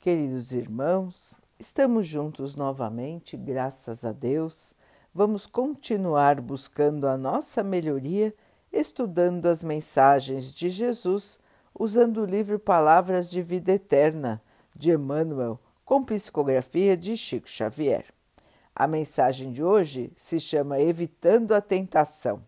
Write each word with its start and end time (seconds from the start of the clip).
Queridos 0.00 0.52
irmãos, 0.52 1.38
estamos 1.58 2.06
juntos 2.06 2.56
novamente, 2.56 3.36
graças 3.36 4.02
a 4.02 4.12
Deus. 4.12 4.72
Vamos 5.14 5.44
continuar 5.44 6.40
buscando 6.40 7.06
a 7.06 7.18
nossa 7.18 7.62
melhoria, 7.62 8.34
estudando 8.72 9.44
as 9.44 9.62
mensagens 9.62 10.54
de 10.54 10.70
Jesus, 10.70 11.38
usando 11.78 12.22
o 12.22 12.24
livro 12.24 12.58
Palavras 12.58 13.30
de 13.30 13.42
Vida 13.42 13.72
Eterna, 13.72 14.42
de 14.74 14.90
Emmanuel, 14.90 15.60
com 15.84 16.02
psicografia 16.02 16.96
de 16.96 17.14
Chico 17.14 17.46
Xavier. 17.46 18.06
A 18.74 18.86
mensagem 18.86 19.52
de 19.52 19.62
hoje 19.62 20.14
se 20.16 20.40
chama 20.40 20.80
Evitando 20.80 21.52
a 21.52 21.60
Tentação. 21.60 22.42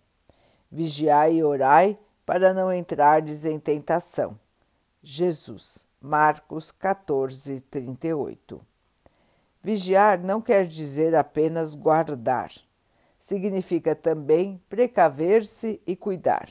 Vigiai 0.71 1.35
e 1.35 1.45
orai 1.45 1.99
para 2.25 2.55
não 2.55 2.73
entrardes 2.73 3.45
em 3.45 3.61
tentação. 3.61 4.41
Jesus. 5.03 5.92
Marcos 6.05 6.73
14, 6.73 7.61
38. 7.61 8.61
Vigiar 9.63 10.21
não 10.21 10.41
quer 10.41 10.67
dizer 10.67 11.15
apenas 11.15 11.77
guardar. 11.77 12.51
Significa 13.21 13.95
também 13.95 14.61
precaver-se 14.69 15.81
e 15.87 15.95
cuidar. 15.95 16.51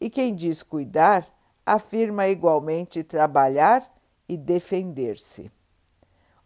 E 0.00 0.08
quem 0.08 0.32
diz 0.32 0.62
cuidar, 0.62 1.26
afirma 1.66 2.28
igualmente 2.28 3.02
trabalhar 3.02 3.82
e 4.28 4.36
defender-se. 4.36 5.50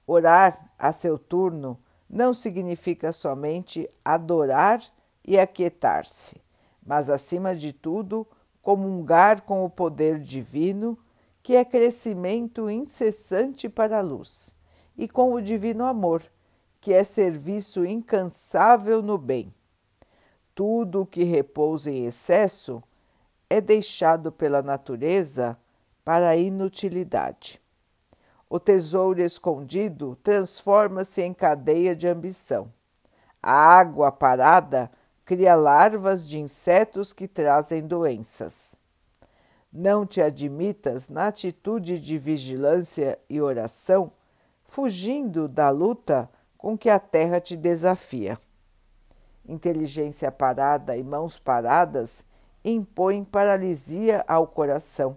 Orar 0.06 0.72
a 0.78 0.92
seu 0.92 1.18
turno 1.18 1.78
não 2.08 2.32
significa 2.32 3.12
somente 3.12 3.86
adorar 4.02 4.82
e 5.28 5.38
aquietar-se, 5.38 6.40
mas, 6.82 7.10
acima 7.10 7.54
de 7.54 7.74
tudo, 7.74 8.26
comungar 8.62 9.42
com 9.42 9.62
o 9.62 9.68
poder 9.68 10.18
divino 10.18 10.98
que 11.42 11.56
é 11.56 11.64
crescimento 11.64 12.68
incessante 12.68 13.68
para 13.68 13.98
a 13.98 14.02
luz, 14.02 14.54
e 14.96 15.08
com 15.08 15.32
o 15.32 15.40
divino 15.40 15.84
amor, 15.84 16.22
que 16.80 16.92
é 16.92 17.04
serviço 17.04 17.84
incansável 17.84 19.02
no 19.02 19.18
bem. 19.18 19.52
Tudo 20.54 21.02
o 21.02 21.06
que 21.06 21.24
repousa 21.24 21.90
em 21.90 22.04
excesso 22.04 22.82
é 23.48 23.60
deixado 23.60 24.30
pela 24.30 24.62
natureza 24.62 25.58
para 26.04 26.30
a 26.30 26.36
inutilidade. 26.36 27.60
O 28.48 28.58
tesouro 28.58 29.22
escondido 29.22 30.18
transforma-se 30.22 31.22
em 31.22 31.32
cadeia 31.32 31.94
de 31.94 32.08
ambição. 32.08 32.72
A 33.42 33.52
água 33.52 34.10
parada 34.10 34.90
cria 35.24 35.54
larvas 35.54 36.26
de 36.26 36.40
insetos 36.40 37.12
que 37.12 37.28
trazem 37.28 37.86
doenças. 37.86 38.79
Não 39.72 40.04
te 40.04 40.20
admitas 40.20 41.08
na 41.08 41.28
atitude 41.28 42.00
de 42.00 42.18
vigilância 42.18 43.16
e 43.28 43.40
oração, 43.40 44.10
fugindo 44.64 45.46
da 45.46 45.70
luta 45.70 46.28
com 46.58 46.76
que 46.76 46.90
a 46.90 46.98
terra 46.98 47.40
te 47.40 47.56
desafia. 47.56 48.36
Inteligência 49.46 50.32
parada 50.32 50.96
e 50.96 51.04
mãos 51.04 51.38
paradas 51.38 52.24
impõem 52.64 53.22
paralisia 53.24 54.24
ao 54.26 54.46
coração, 54.46 55.16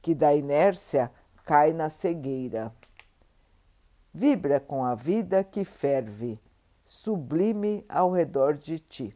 que 0.00 0.14
da 0.14 0.34
inércia 0.34 1.10
cai 1.44 1.74
na 1.74 1.90
cegueira. 1.90 2.72
Vibra 4.12 4.58
com 4.58 4.84
a 4.84 4.94
vida 4.94 5.44
que 5.44 5.64
ferve, 5.64 6.40
sublime 6.82 7.84
ao 7.88 8.10
redor 8.10 8.54
de 8.54 8.78
ti, 8.78 9.14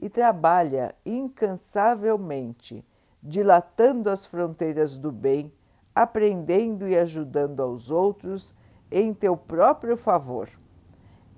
e 0.00 0.10
trabalha 0.10 0.94
incansavelmente 1.04 2.84
dilatando 3.24 4.10
as 4.10 4.26
fronteiras 4.26 4.98
do 4.98 5.10
bem, 5.10 5.50
aprendendo 5.94 6.86
e 6.86 6.96
ajudando 6.96 7.62
aos 7.62 7.90
outros 7.90 8.54
em 8.90 9.14
teu 9.14 9.34
próprio 9.34 9.96
favor. 9.96 10.50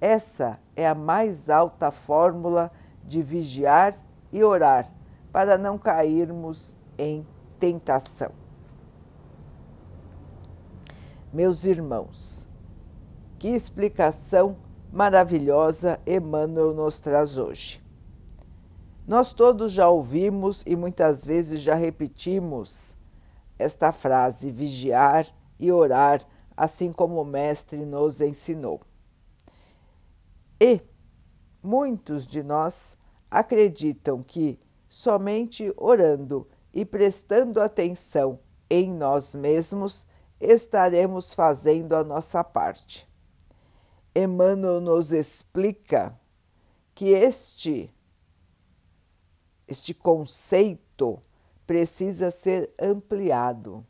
Essa 0.01 0.59
é 0.75 0.87
a 0.87 0.95
mais 0.95 1.49
alta 1.49 1.93
fórmula 1.93 2.73
de 3.05 3.23
vigiar 3.23 3.97
e 4.33 4.43
orar 4.43 4.93
para 5.33 5.57
não 5.57 5.79
cairmos 5.79 6.77
em 6.99 7.25
tentação. 7.61 8.33
Meus 11.33 11.65
irmãos, 11.65 12.49
que 13.39 13.49
explicação 13.49 14.57
maravilhosa 14.93 16.01
Emmanuel 16.07 16.75
nos 16.75 16.99
traz 16.99 17.39
hoje. 17.39 17.86
Nós 19.07 19.33
todos 19.33 19.71
já 19.71 19.89
ouvimos 19.89 20.65
e 20.67 20.75
muitas 20.75 21.25
vezes 21.25 21.61
já 21.61 21.77
repetimos 21.77 22.97
esta 23.57 23.93
frase: 23.93 24.51
vigiar 24.51 25.27
e 25.61 25.71
orar, 25.71 26.27
assim 26.57 26.93
como 26.93 27.21
o 27.21 27.25
Mestre 27.25 27.85
nos 27.85 28.21
ensinou. 28.21 28.81
E 30.61 30.81
muitos 31.63 32.27
de 32.27 32.43
nós 32.43 32.99
acreditam 33.31 34.23
que 34.23 34.59
somente 34.89 35.73
orando 35.77 36.49
e 36.73 36.85
prestando 36.85 37.61
atenção 37.61 38.41
em 38.69 38.93
nós 38.93 39.35
mesmos 39.35 40.07
estaremos 40.41 41.33
fazendo 41.33 41.95
a 41.95 42.03
nossa 42.03 42.43
parte. 42.43 43.09
Emmanuel 44.15 44.81
nos 44.81 45.13
explica 45.13 46.19
que 46.95 47.11
este 47.11 47.95
este 49.67 49.93
conceito 49.93 51.21
precisa 51.67 52.31
ser 52.31 52.73
ampliado. 52.81 53.85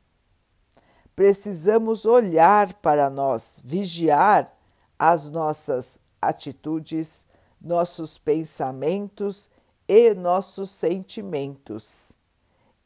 Precisamos 1.14 2.04
olhar 2.04 2.74
para 2.74 3.08
nós, 3.08 3.60
vigiar 3.64 4.54
as 4.98 5.30
nossas 5.30 5.98
atitudes, 6.20 7.24
nossos 7.60 8.18
pensamentos 8.18 9.50
e 9.88 10.14
nossos 10.14 10.70
sentimentos. 10.70 12.12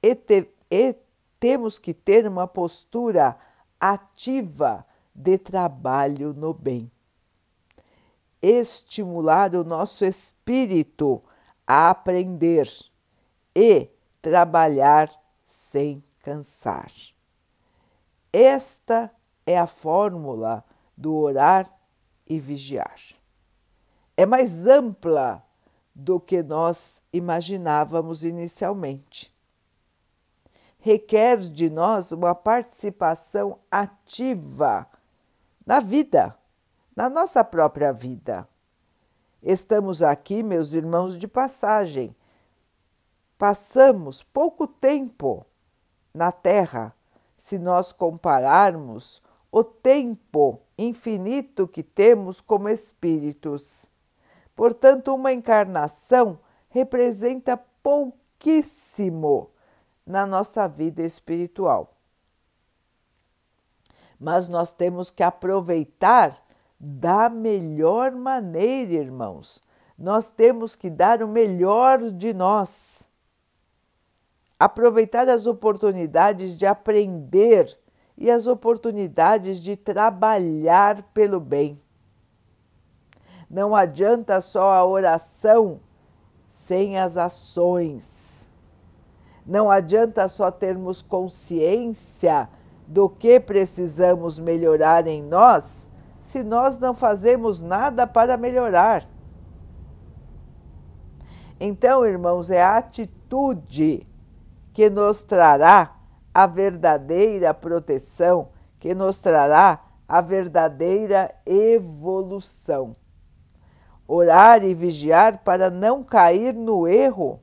E, 0.02 0.14
te, 0.14 0.48
e 0.70 0.94
temos 1.38 1.78
que 1.78 1.94
ter 1.94 2.26
uma 2.26 2.46
postura 2.46 3.36
ativa 3.78 4.86
de 5.14 5.38
trabalho 5.38 6.32
no 6.32 6.52
bem. 6.52 6.90
Estimular 8.42 9.54
o 9.54 9.64
nosso 9.64 10.04
espírito 10.04 11.22
aprender 11.70 12.68
e 13.54 13.88
trabalhar 14.20 15.10
sem 15.44 16.02
cansar. 16.20 16.90
Esta 18.32 19.10
é 19.46 19.58
a 19.58 19.66
fórmula 19.66 20.64
do 20.96 21.14
orar 21.14 21.70
e 22.26 22.38
vigiar. 22.38 22.98
É 24.16 24.26
mais 24.26 24.66
ampla 24.66 25.44
do 25.94 26.18
que 26.18 26.42
nós 26.42 27.02
imaginávamos 27.12 28.24
inicialmente. 28.24 29.34
Requer 30.78 31.38
de 31.38 31.68
nós 31.70 32.10
uma 32.10 32.34
participação 32.34 33.58
ativa 33.70 34.86
na 35.66 35.78
vida, 35.78 36.36
na 36.96 37.10
nossa 37.10 37.44
própria 37.44 37.92
vida. 37.92 38.48
Estamos 39.42 40.02
aqui, 40.02 40.42
meus 40.42 40.74
irmãos, 40.74 41.16
de 41.16 41.26
passagem. 41.26 42.14
Passamos 43.38 44.22
pouco 44.22 44.66
tempo 44.66 45.46
na 46.12 46.30
Terra 46.30 46.94
se 47.36 47.58
nós 47.58 47.90
compararmos 47.90 49.22
o 49.50 49.64
tempo 49.64 50.60
infinito 50.76 51.66
que 51.66 51.82
temos 51.82 52.42
como 52.42 52.68
espíritos. 52.68 53.90
Portanto, 54.54 55.14
uma 55.14 55.32
encarnação 55.32 56.38
representa 56.68 57.56
pouquíssimo 57.82 59.50
na 60.04 60.26
nossa 60.26 60.68
vida 60.68 61.02
espiritual. 61.02 61.94
Mas 64.18 64.48
nós 64.48 64.74
temos 64.74 65.10
que 65.10 65.22
aproveitar 65.22 66.39
da 66.80 67.28
melhor 67.28 68.12
maneira, 68.12 68.94
irmãos. 68.94 69.62
Nós 69.98 70.30
temos 70.30 70.74
que 70.74 70.88
dar 70.88 71.22
o 71.22 71.28
melhor 71.28 71.98
de 71.98 72.32
nós. 72.32 73.06
Aproveitar 74.58 75.28
as 75.28 75.46
oportunidades 75.46 76.58
de 76.58 76.64
aprender 76.64 77.78
e 78.16 78.30
as 78.30 78.46
oportunidades 78.46 79.62
de 79.62 79.76
trabalhar 79.76 81.02
pelo 81.14 81.38
bem. 81.38 81.78
Não 83.48 83.76
adianta 83.76 84.40
só 84.40 84.72
a 84.72 84.84
oração 84.84 85.80
sem 86.48 86.98
as 86.98 87.18
ações. 87.18 88.50
Não 89.44 89.70
adianta 89.70 90.28
só 90.28 90.50
termos 90.50 91.02
consciência 91.02 92.48
do 92.86 93.08
que 93.08 93.38
precisamos 93.38 94.38
melhorar 94.38 95.06
em 95.06 95.22
nós 95.22 95.89
se 96.20 96.42
nós 96.44 96.78
não 96.78 96.94
fazemos 96.94 97.62
nada 97.62 98.06
para 98.06 98.36
melhorar. 98.36 99.06
Então, 101.58 102.06
irmãos, 102.06 102.50
é 102.50 102.62
a 102.62 102.76
atitude 102.76 104.06
que 104.72 104.88
nos 104.88 105.24
trará 105.24 105.96
a 106.32 106.46
verdadeira 106.46 107.52
proteção, 107.52 108.48
que 108.78 108.94
nos 108.94 109.18
trará 109.20 109.80
a 110.08 110.20
verdadeira 110.20 111.34
evolução. 111.44 112.96
Orar 114.06 114.64
e 114.64 114.74
vigiar 114.74 115.38
para 115.44 115.70
não 115.70 116.02
cair 116.02 116.54
no 116.54 116.88
erro, 116.88 117.40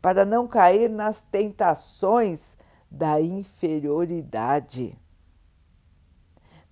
para 0.00 0.24
não 0.24 0.46
cair 0.46 0.88
nas 0.88 1.22
tentações 1.22 2.56
da 2.90 3.20
inferioridade. 3.20 4.96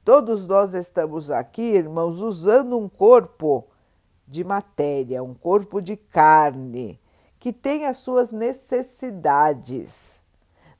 Todos 0.04 0.48
nós 0.48 0.74
estamos 0.74 1.30
aqui, 1.30 1.62
irmãos, 1.62 2.20
usando 2.20 2.76
um 2.76 2.88
corpo 2.88 3.68
de 4.26 4.42
matéria, 4.42 5.22
um 5.22 5.32
corpo 5.32 5.80
de 5.80 5.96
carne, 5.96 7.00
que 7.38 7.52
tem 7.52 7.86
as 7.86 7.98
suas 7.98 8.32
necessidades. 8.32 10.20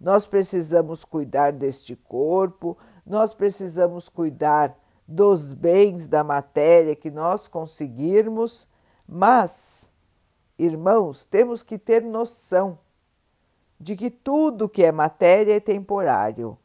Nós 0.01 0.27
precisamos 0.27 1.05
cuidar 1.05 1.53
deste 1.53 1.95
corpo, 1.95 2.77
nós 3.07 3.33
precisamos 3.33 4.09
cuidar 4.09 4.77
dos 5.07 5.53
bens 5.53 6.09
da 6.09 6.25
matéria 6.25 6.97
que 6.97 7.11
nós 7.11 7.47
conseguirmos, 7.47 8.69
mas, 9.07 9.89
irmãos, 10.59 11.25
temos 11.27 11.63
que 11.63 11.79
ter 11.79 12.03
noção 12.03 12.77
de 13.79 13.95
que 13.95 14.11
tudo 14.11 14.69
que 14.69 14.83
é 14.83 14.91
matéria 14.91 15.55
é 15.55 15.61
temporário, 15.61 16.59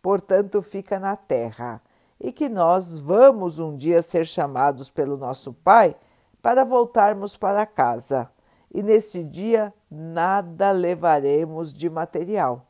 portanto, 0.00 0.62
fica 0.62 0.98
na 0.98 1.14
terra 1.14 1.82
e 2.20 2.32
que 2.32 2.48
nós 2.48 2.98
vamos 2.98 3.58
um 3.58 3.76
dia 3.76 4.02
ser 4.02 4.26
chamados 4.26 4.90
pelo 4.90 5.16
nosso 5.16 5.52
Pai 5.52 5.96
para 6.42 6.64
voltarmos 6.64 7.36
para 7.36 7.64
casa. 7.66 8.30
E 8.72 8.82
neste 8.82 9.24
dia 9.24 9.72
nada 9.90 10.70
levaremos 10.70 11.72
de 11.72 11.88
material. 11.88 12.66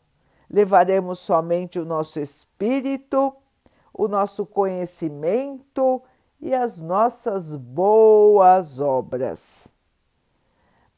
Levaremos 0.50 1.19
somente 1.19 1.79
o 1.79 1.85
nosso 1.85 2.21
espírito, 2.21 3.35
o 3.93 4.06
nosso 4.06 4.47
conhecimento 4.47 6.03
e 6.41 6.55
as 6.55 6.81
nossas 6.81 7.56
boas 7.56 8.81
obras. 8.81 9.75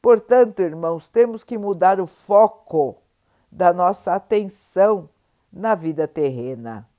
Portanto, 0.01 0.61
irmãos, 0.61 1.09
temos 1.09 1.43
que 1.43 1.57
mudar 1.57 1.99
o 1.99 2.07
foco 2.07 2.97
da 3.51 3.73
nossa 3.73 4.13
atenção 4.13 5.09
na 5.51 5.75
vida 5.75 6.07
terrena 6.07 6.90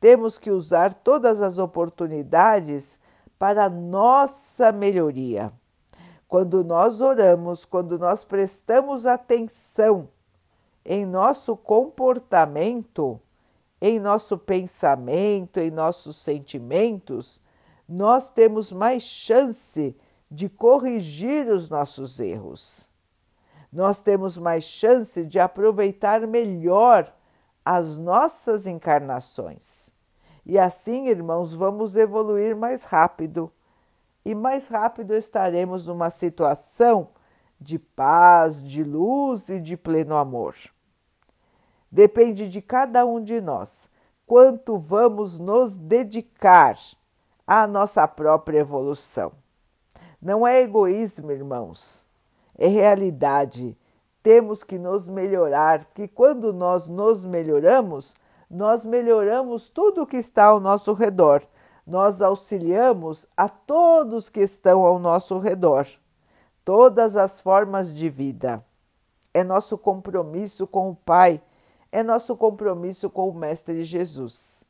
temos 0.00 0.38
que 0.38 0.50
usar 0.50 0.94
todas 0.94 1.40
as 1.40 1.58
oportunidades 1.58 2.98
para 3.38 3.68
nossa 3.68 4.72
melhoria. 4.72 5.52
Quando 6.28 6.64
nós 6.64 7.00
oramos, 7.00 7.64
quando 7.64 7.98
nós 7.98 8.24
prestamos 8.24 9.06
atenção 9.06 10.08
em 10.84 11.04
nosso 11.04 11.56
comportamento, 11.56 13.20
em 13.80 14.00
nosso 14.00 14.38
pensamento, 14.38 15.58
em 15.58 15.70
nossos 15.70 16.16
sentimentos, 16.16 17.40
nós 17.88 18.28
temos 18.28 18.72
mais 18.72 19.02
chance 19.02 19.96
de 20.30 20.48
corrigir 20.48 21.48
os 21.48 21.70
nossos 21.70 22.18
erros. 22.18 22.90
Nós 23.72 24.00
temos 24.00 24.38
mais 24.38 24.64
chance 24.64 25.24
de 25.24 25.38
aproveitar 25.38 26.26
melhor 26.26 27.12
as 27.66 27.98
nossas 27.98 28.64
encarnações. 28.64 29.90
E 30.44 30.56
assim, 30.56 31.08
irmãos, 31.08 31.52
vamos 31.52 31.96
evoluir 31.96 32.54
mais 32.54 32.84
rápido 32.84 33.52
e 34.24 34.36
mais 34.36 34.68
rápido 34.68 35.12
estaremos 35.12 35.88
numa 35.88 36.08
situação 36.08 37.08
de 37.60 37.76
paz, 37.76 38.62
de 38.62 38.84
luz 38.84 39.48
e 39.48 39.60
de 39.60 39.76
pleno 39.76 40.16
amor. 40.16 40.54
Depende 41.90 42.48
de 42.48 42.62
cada 42.62 43.04
um 43.04 43.20
de 43.20 43.40
nós 43.40 43.90
quanto 44.24 44.78
vamos 44.78 45.40
nos 45.40 45.74
dedicar 45.74 46.76
à 47.44 47.66
nossa 47.66 48.06
própria 48.06 48.60
evolução. 48.60 49.32
Não 50.22 50.46
é 50.46 50.60
egoísmo, 50.62 51.32
irmãos, 51.32 52.06
é 52.56 52.68
realidade 52.68 53.76
temos 54.26 54.64
que 54.64 54.76
nos 54.76 55.08
melhorar, 55.08 55.84
porque 55.84 56.08
quando 56.08 56.52
nós 56.52 56.88
nos 56.88 57.24
melhoramos, 57.24 58.16
nós 58.50 58.84
melhoramos 58.84 59.68
tudo 59.68 60.02
o 60.02 60.06
que 60.06 60.16
está 60.16 60.46
ao 60.46 60.58
nosso 60.58 60.92
redor. 60.94 61.44
Nós 61.86 62.20
auxiliamos 62.20 63.28
a 63.36 63.48
todos 63.48 64.28
que 64.28 64.40
estão 64.40 64.84
ao 64.84 64.98
nosso 64.98 65.38
redor, 65.38 65.86
todas 66.64 67.16
as 67.16 67.40
formas 67.40 67.94
de 67.94 68.08
vida. 68.08 68.64
É 69.32 69.44
nosso 69.44 69.78
compromisso 69.78 70.66
com 70.66 70.90
o 70.90 70.96
Pai, 70.96 71.40
é 71.92 72.02
nosso 72.02 72.36
compromisso 72.36 73.08
com 73.08 73.28
o 73.28 73.32
Mestre 73.32 73.84
Jesus. 73.84 74.64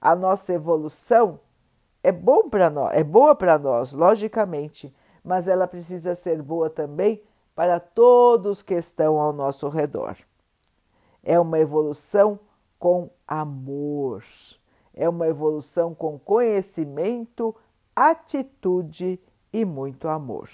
A 0.00 0.14
nossa 0.14 0.52
evolução 0.52 1.40
é 2.00 2.12
bom 2.12 2.48
para 2.48 2.70
nós, 2.70 2.94
é 2.94 3.02
boa 3.02 3.34
para 3.34 3.58
nós, 3.58 3.92
logicamente, 3.92 4.94
mas 5.24 5.48
ela 5.48 5.66
precisa 5.66 6.14
ser 6.14 6.40
boa 6.40 6.70
também 6.70 7.20
para 7.60 7.78
todos 7.78 8.62
que 8.62 8.72
estão 8.72 9.20
ao 9.20 9.34
nosso 9.34 9.68
redor. 9.68 10.16
É 11.22 11.38
uma 11.38 11.58
evolução 11.58 12.40
com 12.78 13.10
amor, 13.28 14.24
é 14.94 15.06
uma 15.06 15.28
evolução 15.28 15.94
com 15.94 16.18
conhecimento, 16.18 17.54
atitude 17.94 19.20
e 19.52 19.62
muito 19.66 20.08
amor. 20.08 20.48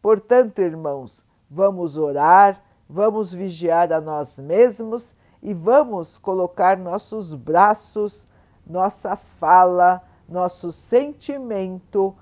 Portanto, 0.00 0.60
irmãos, 0.60 1.22
vamos 1.50 1.98
orar, 1.98 2.64
vamos 2.88 3.34
vigiar 3.34 3.92
a 3.92 4.00
nós 4.00 4.38
mesmos 4.38 5.14
e 5.42 5.52
vamos 5.52 6.16
colocar 6.16 6.78
nossos 6.78 7.34
braços, 7.34 8.26
nossa 8.66 9.16
fala, 9.16 10.02
nosso 10.26 10.72
sentimento 10.72 12.16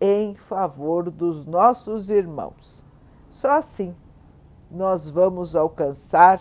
em 0.00 0.36
favor 0.36 1.10
dos 1.10 1.44
nossos 1.44 2.08
irmãos. 2.08 2.86
Só 3.30 3.52
assim 3.58 3.94
nós 4.70 5.08
vamos 5.08 5.56
alcançar 5.56 6.40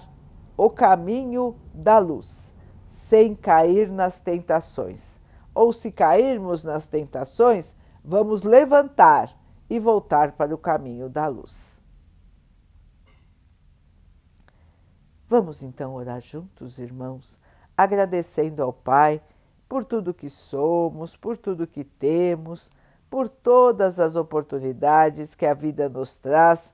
o 0.56 0.70
caminho 0.70 1.56
da 1.74 2.00
luz, 2.00 2.54
sem 2.86 3.36
cair 3.36 3.90
nas 3.90 4.20
tentações. 4.20 5.22
Ou 5.54 5.72
se 5.72 5.92
cairmos 5.92 6.64
nas 6.64 6.88
tentações, 6.88 7.76
vamos 8.04 8.44
levantar 8.44 9.38
e 9.70 9.80
voltar 9.80 10.34
para 10.34 10.54
o 10.54 10.58
caminho 10.58 11.10
da 11.10 11.28
luz. 11.28 11.84
Vamos 15.28 15.62
então 15.62 15.94
orar 15.94 16.22
juntos, 16.22 16.80
irmãos, 16.80 17.40
agradecendo 17.76 18.64
ao 18.64 18.72
Pai 18.72 19.22
por 19.68 19.84
tudo 19.84 20.14
que 20.14 20.30
somos, 20.30 21.18
por 21.18 21.36
tudo 21.36 21.68
que 21.68 21.84
temos, 21.84 22.72
por 23.10 23.28
todas 23.28 24.00
as 24.00 24.16
oportunidades 24.16 25.36
que 25.36 25.46
a 25.46 25.54
vida 25.54 25.90
nos 25.90 26.20
traz 26.20 26.74